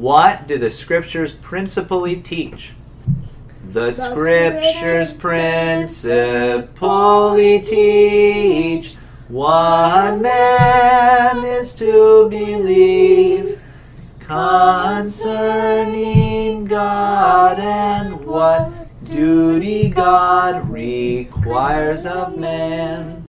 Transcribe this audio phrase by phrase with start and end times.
[0.00, 2.72] What do the scriptures principally teach?
[3.70, 6.60] The scriptures principally
[7.60, 8.96] teach
[9.28, 13.60] one man is to believe
[14.18, 15.04] concerning
[16.64, 18.72] God and what
[19.04, 23.26] duty God requires of man.